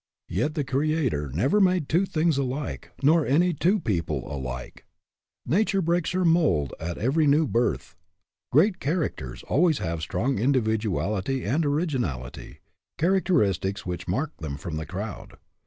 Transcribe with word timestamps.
Yet 0.29 0.55
the 0.55 0.63
Creator 0.63 1.29
never 1.31 1.61
made 1.61 1.87
two 1.87 2.07
things 2.07 2.39
alike, 2.39 2.89
nor 3.03 3.23
any 3.23 3.53
two 3.53 3.79
people 3.79 4.25
alike. 4.35 4.83
Nature 5.45 5.79
breaks 5.79 6.09
her 6.13 6.25
mold 6.25 6.73
at 6.79 6.97
every 6.97 7.27
new 7.27 7.45
birth. 7.45 7.95
Great 8.51 8.79
characters 8.79 9.43
always 9.43 9.77
have 9.77 10.01
strong 10.01 10.39
individuality 10.39 11.45
and 11.45 11.63
originality, 11.63 12.61
characteristics 12.97 13.85
which 13.85 14.07
mark 14.07 14.35
them 14.37 14.57
from 14.57 14.77
the 14.77 14.87
crowd. 14.87 15.37